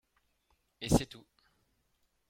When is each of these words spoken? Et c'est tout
Et 0.81 0.89
c'est 0.89 1.05
tout 1.05 1.23